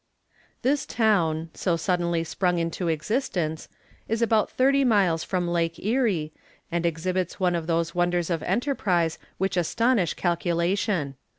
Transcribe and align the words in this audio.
This 0.63 0.87
town, 0.87 1.51
so 1.53 1.77
suddenly 1.77 2.23
sprung 2.23 2.57
into 2.57 2.87
existence, 2.87 3.69
is 4.07 4.19
about 4.23 4.49
thirty 4.49 4.83
miles 4.83 5.23
from 5.23 5.47
Lake 5.47 5.77
Erie, 5.77 6.33
and 6.71 6.87
exhibits 6.87 7.39
one 7.39 7.53
of 7.53 7.67
those 7.67 7.93
wonders 7.93 8.31
of 8.31 8.41
enterprise 8.41 9.19
which 9.37 9.55
astonish 9.55 10.15
calculation. 10.15 11.17